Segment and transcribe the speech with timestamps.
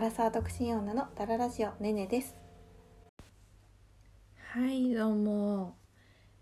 [0.00, 2.34] アラサー独身女のダララジオねねです。
[4.50, 5.76] はいどうも、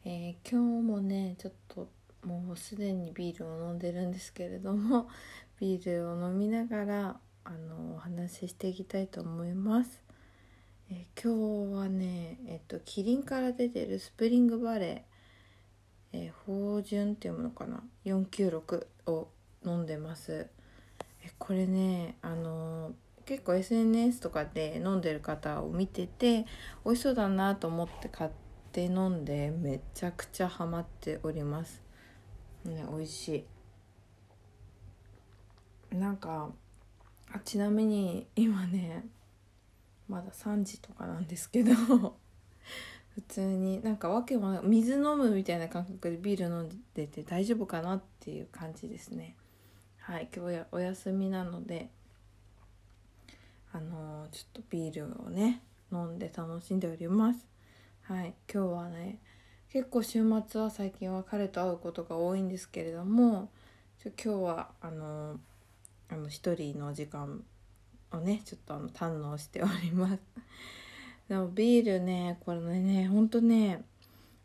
[0.04, 1.88] えー今日もねちょっと
[2.22, 5.08] もうすでにビールを飲んでるんですけれども
[5.58, 10.04] ビールを飲みながらあのお話ししていきたいと思います、
[10.90, 19.28] えー今日はねえっとキリンから出てるスプリングバレー、えー、芳醇っていうものかな？496を
[19.66, 20.46] 飲んでます。
[21.40, 22.94] これねあの
[23.28, 26.46] 結構 SNS とかで飲んでる方を見てて
[26.82, 28.30] 美味しそうだなと思って買っ
[28.72, 31.82] て飲んでめちゃくちゃハマっております。
[32.64, 33.44] ね美味し
[35.92, 35.94] い。
[35.94, 36.48] なんか
[37.30, 39.04] あちなみに今ね
[40.08, 41.74] まだ3時とかなんですけど
[43.10, 49.36] 普通になんかわけもない水飲むみたいな感覚でビール飲んでて大丈夫かなっていう感じですね。
[49.98, 51.90] はい今日やお休みなので
[53.78, 57.46] あのちょっとビールをね飲んで楽しんでおります。
[58.02, 59.20] はい今日はね
[59.72, 63.50] 結構週末は最近は彼と会うことが多いんですけれども
[64.02, 65.38] ちょ今日はあの
[66.08, 67.44] あの一人の時間
[68.10, 70.18] をねちょっとあの堪能しております。
[71.28, 73.84] でもビールねこれねほんとね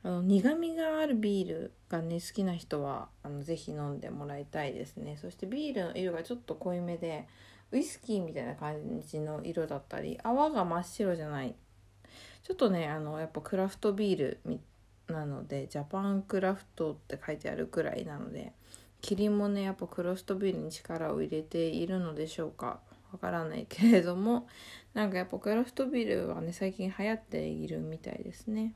[0.03, 5.17] あの苦みがあるビールがね好きな人はあのぜひ飲んでもらいたいですね。
[5.19, 7.27] そしてビールの色がちょっと濃いめで
[7.73, 11.55] ウイスキーみたいな感じの色だったり泡が真っ白じゃない。
[12.43, 14.39] ちょっとねあのやっぱクラフトビール
[15.07, 18.53] なのでジャパンクラフトって書いてあるくらいなので
[19.01, 22.79] キリンもねやっぱクラフトビールに力を入れているのでしょうか。
[23.11, 24.47] わからないけれども
[24.93, 28.75] なんかやっぱクラフトビールはね最近流行っているみたいですね。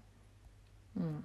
[0.95, 1.23] うん。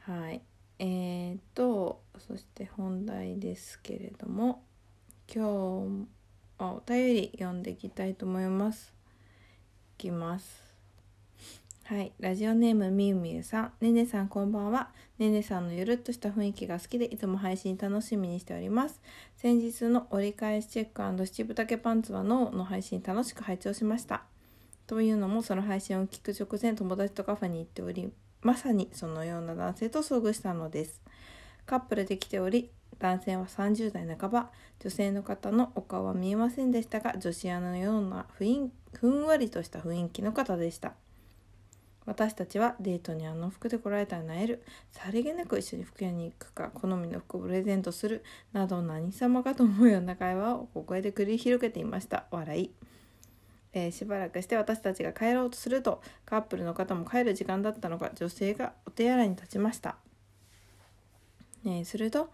[0.00, 0.42] はい。
[0.78, 4.62] えー、とそして本題ですけれども。
[5.32, 6.06] 今日
[6.58, 8.94] あお便り読んでいきたいと思います。
[9.98, 10.62] いきます。
[11.84, 12.12] はい。
[12.20, 13.72] ラジオネームみゆみゆさん。
[13.80, 14.90] ねねさんこんばんは。
[15.18, 19.00] ねねさんのゆるっとした雰囲気が好きでいつも配信楽しみにしております。
[19.36, 24.22] 先日の折り返しチェック七分丈パンツはノーの配信楽しく拝聴しました。
[24.86, 28.12] というのもその配信を聞く直前友達とカフェに行っており
[28.42, 31.02] まさにそのような男性と遭遇したのです。
[31.66, 40.94] カップルで来ており男性は30代半ば女性の方のお顔は見えませんでしたが女子アナのような雰囲ふんわりとした雰囲気の方でした。
[42.06, 44.62] 私たちはデートにあの服で来られたらなえる
[44.92, 52.26] さりげなく一緒に服屋に行くか好みの服をプレゼントするなど何様かと思うような会話を小声で繰り広げていました。
[52.30, 52.70] 笑い。
[53.72, 59.96] えーしばらくして私たちが帰ろうとするとカップルの方も帰る時間だったのか女性がお手洗いに立ちました、
[61.66, 62.30] えーすると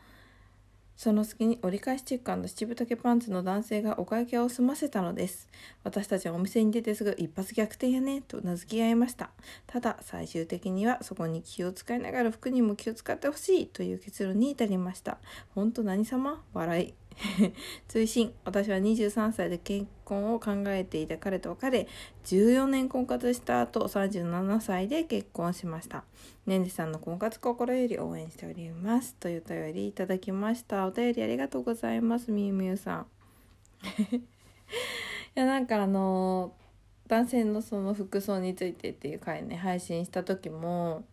[1.02, 5.48] その隙に折り返しチェック七分丈パンツの男性がお会計を済ませたのです。
[5.82, 9.30] 私たちはお店に出てすぐ一発逆転やねと名付け合いました。
[9.66, 15.18] ただ最終的にはそこに気を使いながら服にも気を使ってほしいという結論に至りました。
[15.56, 16.40] ほんと何様？
[16.54, 16.94] 笑い。
[17.88, 21.88] 追伸私は23歳で結婚を考えていた彼と別れ
[22.24, 26.04] 14年婚活した後37歳で結婚しました。
[26.46, 29.14] ねんねさんの婚活心より応援しております。
[29.16, 30.86] というお便りいただきました。
[30.86, 32.30] お便りありがとうございます。
[32.32, 33.06] みゆみゆさん。
[34.14, 34.22] い
[35.34, 36.54] やなんかあの
[37.08, 41.04] 男性のその服装についてっていう回ね配信した時も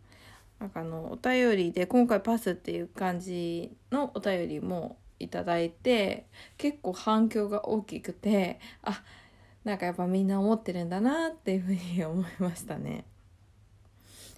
[0.59, 6.25] なんかあのお便りで今回パスっていう感じのお便りもいただいて
[6.57, 9.03] 結構反響が大きくてあ
[9.63, 13.05] なんかやっぱみんな思ってるんだなっていうふうに思いましたね。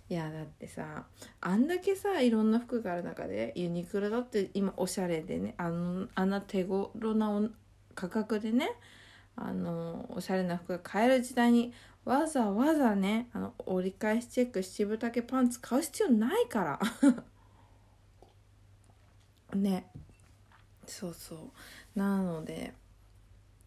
[0.09, 1.05] いやだってさ
[1.39, 7.49] あんだけさいろんな服がある中でユニクロだって今おしゃれでねあのあんな手頃な
[7.95, 8.71] 価格でね
[9.37, 11.71] あのおしゃれな服が買える時代に
[12.03, 16.79] わざわざねあの折り返しチェック七分丈パンツ買う必要ないか
[19.51, 19.89] ら ね
[20.91, 21.39] そうそう。
[21.95, 22.73] なので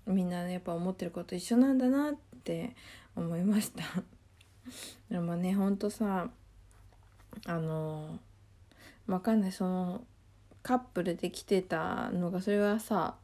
[0.06, 2.76] みんなねやっぱ思ってること一緒なんだなって
[3.16, 3.82] 思いました。
[5.10, 6.28] でもねほんとさ
[7.47, 8.18] あの
[9.06, 9.53] わかんない。
[9.53, 10.04] その
[10.62, 13.16] カップルで来てたのがそれはさ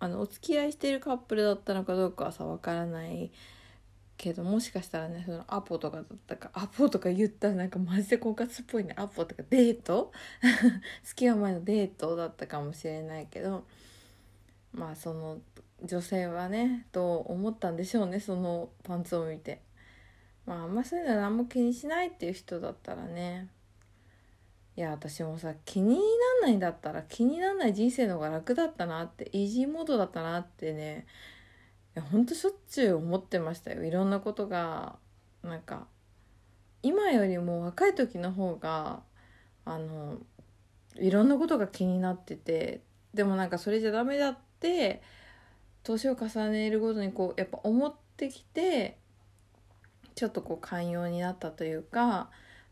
[0.00, 3.30] あのお付き合いしてるカップルだったのかどうかはさわからない
[4.18, 8.92] けどもしかしたらねそのアポとかだったかアポとか言ったらなんかマジで婚活っぽいね。
[8.98, 10.12] アポとかデート？
[11.04, 13.64] 付き合う前のデートだったかもしれないけど
[14.72, 15.38] まあその
[15.84, 19.62] 女性はねどう思ったんでしょうねそのパンツを見て。
[20.44, 23.48] まああんまそういうの何も気にしないっていう人だったらね。
[24.76, 31.06] いや私もさ気になんないんだったら気になんない人生の方が楽だったなってイージーモードだったなってね
[31.98, 33.84] やほんとしょっちゅう思ってましたよ。
[33.84, 34.96] いろんなことが
[35.42, 35.86] なんか
[36.82, 39.02] 今よりも若い時の方が
[39.64, 40.18] あの
[40.96, 42.82] いろんなことが気になってて
[43.14, 45.02] でもなんかそれじゃダメだって
[45.82, 48.98] 年を重ねるごとにこうやっぱ思ってきて
[50.14, 52.30] ちょっとこう寛容になったというか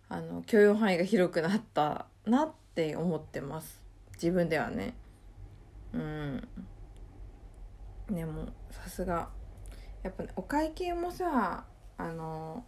[0.08, 3.82] あの許容範囲が広くなったなって思ってます。
[4.14, 4.94] 自分ではね。
[5.92, 6.48] うん。
[8.10, 9.28] でもさすが。
[10.06, 11.64] やっぱねお会計もさ
[11.98, 12.64] あの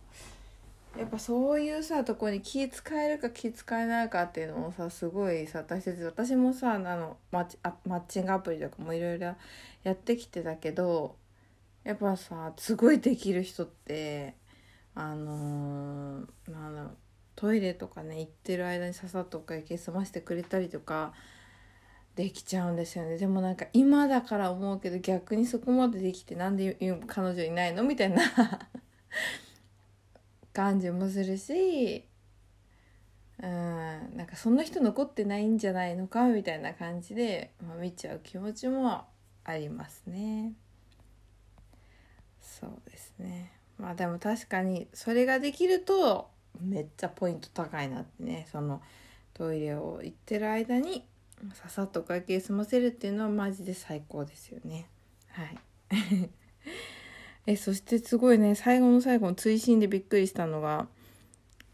[0.98, 9.36] やっぱそういうさとこに気使えるか気使えないかっていうのもさすごいさ大切私もさあのマッチあマッチングアプリとかもいろいろ
[9.84, 11.14] やってきてたけど
[11.84, 14.34] やっぱさすごいできる人って
[14.96, 16.96] あのー、なんだろう
[17.36, 21.12] トイレとかね行ってる間にささっとお会計済ませてくれたりとか
[22.18, 26.76] できちゃうんですよねでもなんか今だから思うけど逆にそこまでできてなんで
[27.06, 28.20] 彼女いないのみたいな
[30.52, 32.04] 感じもするし
[33.40, 39.04] うんなんかそんな人残ってないんじゃないのかみたいな感じで、まあ、見ちゃう気持ちも
[39.44, 40.54] ありますね。
[42.40, 46.30] そうですねまあでも確かにそれができると
[46.60, 48.82] めっちゃポイント高いなってねその
[49.34, 51.06] トイレを行ってる間に
[51.54, 54.88] ささっと会計済ませるっていうのはマジで最高ですよね。
[55.28, 55.58] はい。
[57.46, 60.88] えそしてすごいね最後の最後の追伸でびっくりしたのが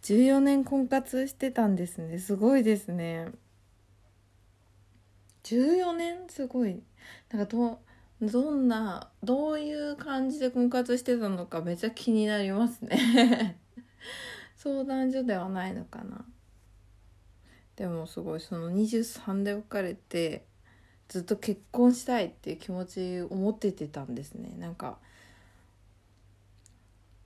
[0.03, 2.19] 14年婚活してたんですね。
[2.19, 3.29] すごいですね。
[5.45, 6.29] 14年？
[6.29, 6.83] すごい。
[7.31, 7.81] なんかど
[8.21, 13.59] どんなどういう感じで婚活してたのかめっちゃ気になりますね。
[14.57, 16.25] 相談所ではないのかな。
[17.77, 20.45] でもすごいその23で別れて
[21.09, 24.55] ずっと結婚したいっていう気持ちを持っててたんですね。
[24.59, 24.99] なんか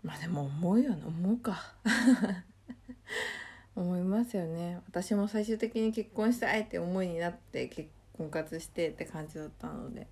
[0.03, 1.75] まあでも思うよね思うか。
[3.77, 4.81] 思いますよね。
[4.89, 10.07] 私も最終的に結婚したいって思いになって結婚活してって感じだったので。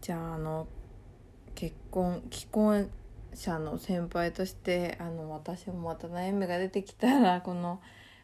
[0.00, 0.66] じゃああの
[1.54, 2.90] 結婚既婚
[3.34, 7.80] 者の先輩としてあの私もまた悩みが出てきたらこの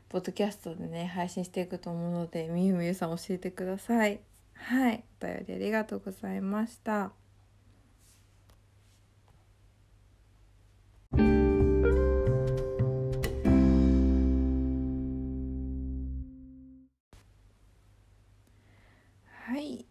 [0.09, 4.21] ポッドキャストでね配信していくと思うのでみゆみゆさん教えてください。
[4.55, 5.05] はい。
[5.21, 7.13] お便りありがとうございました。
[19.47, 19.87] はい。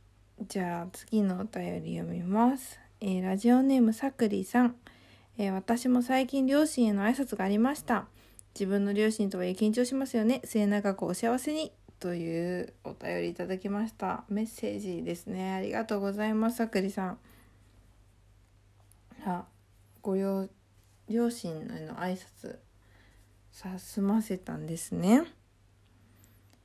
[0.48, 4.76] じゃあ次のお便り読みます、えー、ラジオネームさくりさん。
[5.38, 8.08] えー、私も最近両親への挨拶がありました。
[8.54, 10.42] 自分の両親とはいえ緊張しますよね。
[10.46, 11.72] 末永くお幸せに。
[12.00, 14.24] というお便りいただきました。
[14.30, 15.54] メッセージですね。
[15.54, 16.58] ありがとうございます。
[16.58, 17.18] さくりさん。
[19.26, 19.46] あ、
[20.02, 20.48] ご両
[21.10, 22.58] 両親への挨拶
[23.52, 25.24] さ済ませたんですね。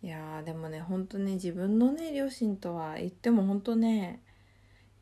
[0.03, 4.23] いやでもねほんとね自分のね両親とは言ってもほんとね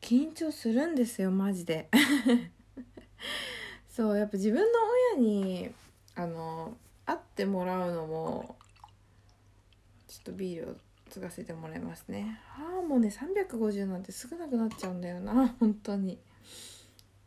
[0.01, 1.89] 緊張するんですよマジで
[3.99, 4.65] そうやっぱ自分の
[5.17, 5.69] 親に
[6.15, 8.55] あの会ってもらうのも
[10.07, 10.75] ちょっとビールを
[11.09, 12.39] 継がせてもらいますね。
[12.57, 16.17] ああもうね350なんてすぐなくなっちゃうんだよな 本当に。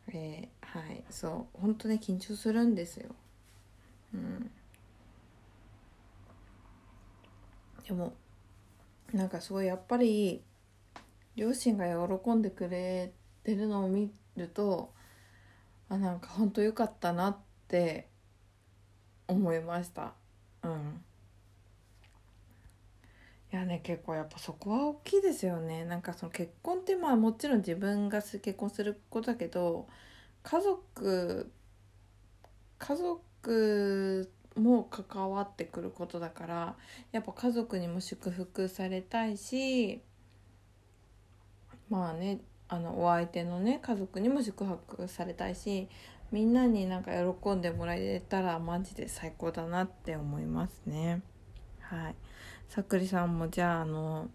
[0.07, 3.13] えー、はいそう本当ね緊張するんですよ。
[4.15, 4.49] うん。
[7.87, 8.13] でも
[9.13, 10.41] なんかすごいやっぱり
[11.35, 11.85] 両親が
[12.17, 13.13] 喜んでくれ
[13.43, 14.91] てるのを見ると
[15.93, 18.07] あなんか本当良かったなって
[19.27, 20.13] 思いました。
[20.63, 21.03] うん。
[23.51, 25.85] いやね結構やっぱそこは大きいですよね。
[25.85, 29.87] なんかその結婚ってまあもちろん自分が結婚することだけど
[30.43, 31.51] 家族
[32.79, 36.75] 家族も関わってくることだから
[37.11, 40.01] やっぱ家族にも祝福されたいし
[41.89, 45.87] まあねあのお相手のね家族にも宿泊されたいし
[46.31, 51.21] みんなになんか喜んでもらえたらマジで最高だなって思いますね。
[51.79, 52.15] はい。
[52.69, 54.29] さくりさんもじゃああの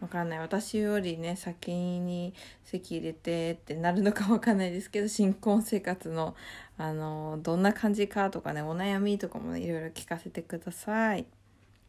[0.00, 0.38] わかんない。
[0.38, 6.34] 私よりね先に席入れてってなるのかわかんないですけど新婚生活の
[6.78, 11.26] あのどんな感じかとかねお悩みとかもねいろいろ聞かせてください。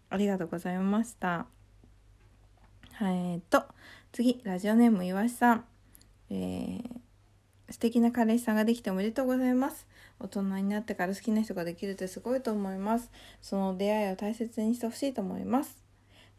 [0.09, 1.45] ありがとうございました。
[2.91, 3.63] はい、えっと
[4.11, 5.74] 次ラジオネームいわしさん。
[6.29, 6.83] えー、
[7.69, 9.87] 素敵な彼氏さんができておめでとうございます。
[10.19, 13.11] 大人になってから好きな人ができるってすごいと思います。
[13.41, 15.77] その出会いを大切にしてほしいと思います。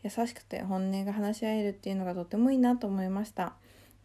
[0.03, 3.55] 優しくて本音が話し合えるっていうのがとてもいいなと思いました。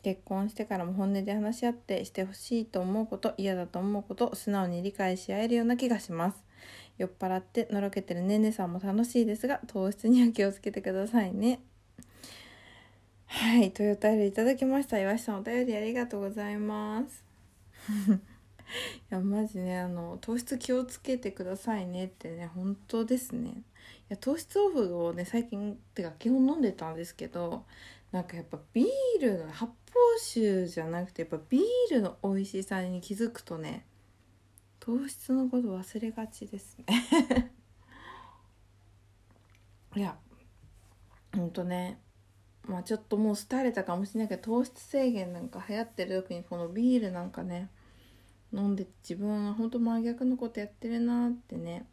[0.03, 6.43] 結婚してからも本音で話し合ってしてほしいと思うこと嫌だと思うこと素直に理解し合えるような気がします
[6.97, 11.61] 酔っ払ってのろけてるねねさんも楽しいですが糖質には気をつけてくださいね
[13.33, 14.99] はいというお便りいただきました。
[14.99, 17.23] 岩下さんお便りありがとうございます。
[18.11, 18.19] い
[19.09, 23.49] やマジねあの糖質気をつけてくださいねってね本当ですね。
[23.49, 23.53] い
[24.09, 27.65] や糖質オフをね最近ってか基本飲んでたんですけど
[28.11, 29.71] なんかやっぱビールの発泡
[30.19, 33.85] 酒じゃなくてやっぱビールの美味しさに気づくとね
[34.81, 36.85] 糖質のこと忘れがちですね。
[39.95, 40.17] いや
[41.33, 41.97] ほんとね
[42.67, 47.69] まあちょっともう廃れたかもしれないけど糖質制限なんか流行ってる時にこのビールなんかね
[48.53, 51.85] 飲んで自分は本当真逆のことやってるなってね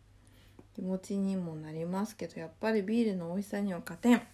[0.75, 4.19] 気持ちにもなりますけどやっぱりビールの美味しさには勝てん。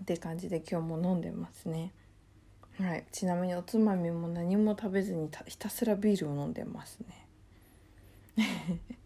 [0.00, 1.92] って感じで今日も飲んでますね。
[2.78, 3.04] はい。
[3.12, 7.26] ちなみにおつまみも何も食べずにひたすらビールを飲んでますね。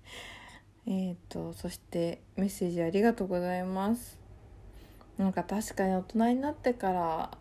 [0.86, 4.18] えっとそしてメッセージありがとうございます。
[5.16, 7.38] なんか確かに大人になってから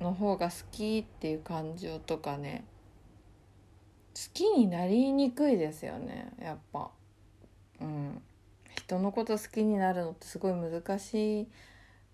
[0.00, 2.64] の方が好きっていう感情とかね
[4.14, 6.90] 好きになりにくいですよねやっぱ。
[7.80, 8.22] うん。
[8.76, 11.48] 人のこと好きになるのってすごい難し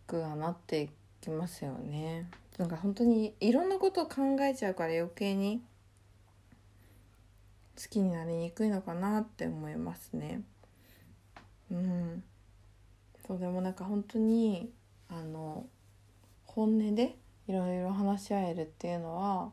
[0.07, 0.90] くはなって
[1.21, 2.28] きますよね。
[2.59, 5.62] なんか本当にいろんなことを考えちゃうから余計に
[7.76, 10.42] 好きになりにくいのかなって思いますね。
[11.73, 12.23] うん。
[13.26, 14.71] そうでもなんか本当に
[15.09, 15.67] あの
[16.47, 17.17] 本音で
[17.49, 19.50] いろいろ話し合えるっていうのは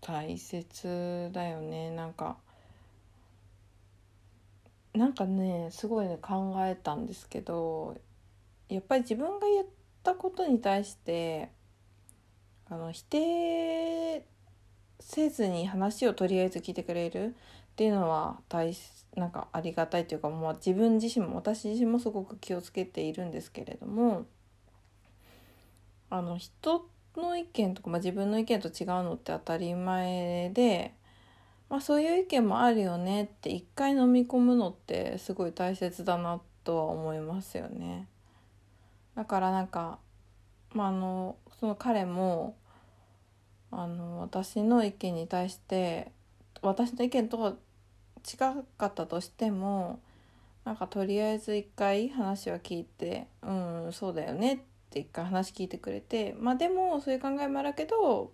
[0.00, 1.90] 大切だよね。
[1.90, 2.36] なんか
[4.94, 7.96] なんかねすごいね考えたんですけど
[8.68, 9.66] やっぱり自分が言っ
[10.02, 11.50] たことに対して
[12.68, 14.24] あの否定
[15.00, 17.30] せずに話をとりあえず聞いてくれるっ
[17.76, 24.26] ていうのは大切なんかありがたいというか、まあ、自分自身も私自身もすごく気をつけているんですけれども
[26.10, 30.94] あの人の意見とか、まあ、自分の意見と違うのって当たり前で、
[31.68, 38.08] まあ、そういう意見もあるよねって一回飲み込むのってすごい大切だなとは思いますよね。
[39.14, 39.98] だからなんか、
[40.72, 42.56] まあ、あのその彼も
[43.70, 46.12] あの私の意見に対して
[46.62, 47.54] 私の意見とは
[48.30, 48.36] 違
[48.76, 50.00] かったとしても
[50.64, 54.58] なんかとりあえず一回話は聞いてうんそうだよねっ
[54.90, 58.32] て一回話聞いてくれてまあでもそういう考えもあるけど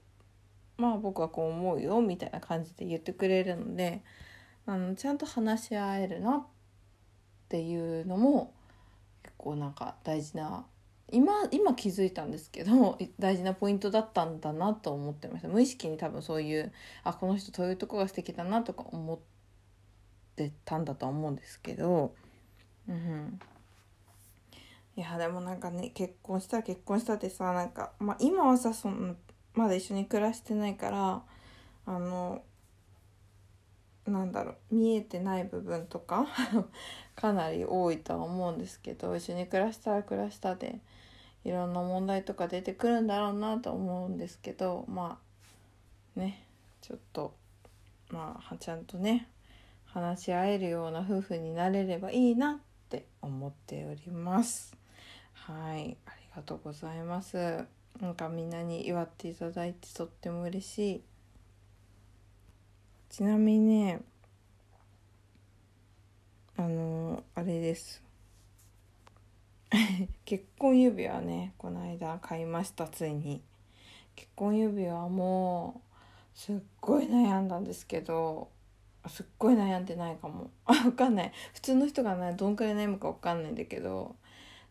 [0.76, 4.02] まあ僕はこう思うよみたいな感じで言ってくれるので
[4.66, 6.46] あのちゃんと話し合えるなっ
[7.48, 8.52] ていうのも
[9.22, 10.64] 結構なんか大事な
[11.12, 15.48] 今今気づいたんですけど 大事なポイントだったんだなと思ってました。
[15.48, 16.72] 無意識に多分そういう
[17.04, 19.34] あこの人そういうとこが素敵だなとか思って
[20.64, 22.14] たんだと思うんですけど。
[22.88, 23.38] うん。
[24.97, 29.17] いやでもなんかね結婚した結婚したってさなんか、まあ、今はさその
[29.55, 31.23] まだ一緒に暮らしてないから
[31.87, 32.43] あの
[34.07, 36.26] なんだろう見えてない部分とか
[37.17, 40.81] かなり多いとは思うんですけど一緒に暮らしたら暮らしたで
[41.45, 45.19] いろんな問題とか出てくるんだろうなと思うんですけどま
[46.17, 46.47] あね
[46.81, 47.35] ちょっと
[48.11, 49.29] まあちゃんとね
[49.94, 52.56] 話し合えるような夫婦になれればいいなっ
[52.88, 54.76] て思っております。
[55.34, 55.96] はい。
[56.04, 57.64] ありがとうございます。
[58.00, 61.02] なんかみんなに祝っていただいてとっても嬉しい。
[63.08, 64.00] ちなみにね
[66.56, 68.02] あのあれです。
[70.24, 73.40] 結婚指輪ねこの間買いましたついに。
[74.16, 75.80] 結婚指輪も
[76.34, 78.48] すっごい悩んだんですけど
[79.08, 80.50] すっごい悩んでないかも。
[80.64, 81.32] あ分かんない。
[81.54, 84.16] 普通の人がねどんくらい悩むか分かんないんだけど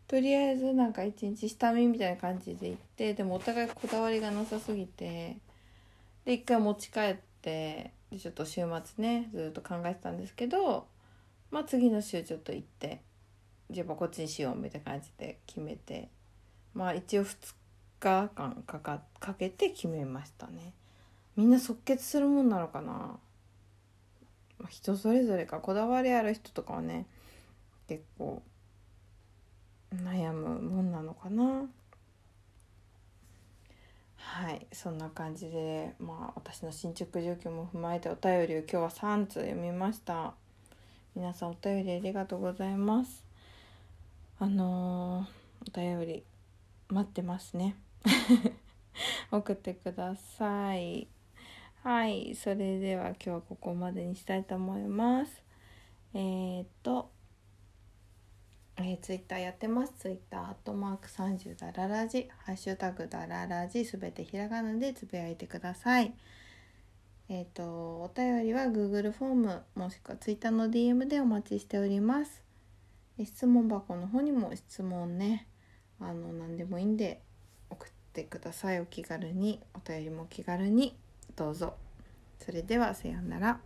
[0.06, 5.38] とりあえずなんか一日下見みたいな感じで行ってでもお互いこだわりがなさすぎて
[6.24, 10.86] で一回持ち帰ってでちょっと週末ねずっと考えてたんですけど
[11.50, 13.00] まあ次の週ちょっと行って
[13.70, 16.08] じゃあこっちにしようみたいな感じで決めて
[16.74, 17.54] まあ一応2
[18.00, 20.74] 日間かかかけて決めましたね。
[21.36, 23.18] みんな即決するもんなのかな、
[24.68, 27.06] 人それぞれかこだわりある人とかはね
[27.88, 28.42] 結構
[29.94, 31.66] 悩むもんなのかな。
[34.16, 40.34] はいそんな感じでまあ私の進捗状況も踏まえてお便りを今日は3通読みました。
[41.14, 43.24] 皆さんお便りありがとうございます。
[44.40, 46.24] あのー、お便り
[46.88, 47.76] 待ってますね。
[49.30, 51.13] 送ってください。
[51.84, 55.42] はいそれでは今日はここまでにしたいと思います
[56.14, 57.10] えー、っと
[58.78, 59.92] えー、ツイッターやってます。
[59.96, 66.12] ツイッター、アットマーク30ダララジ、ハッシュタグダララジ、すべてひらがなでつぶやいてください。
[67.28, 72.42] えっ、と、お便りは Google フォーム、もしくは Twitter の DM でお待ちしております。
[73.22, 75.46] 質問箱の方にも質問ね、
[76.00, 77.20] あの、何でもいいんで
[77.70, 78.80] 送ってください。
[78.80, 80.96] お気軽に、お便りも気軽に、
[81.36, 81.74] どうぞ。
[82.38, 83.60] それでは、さようなら。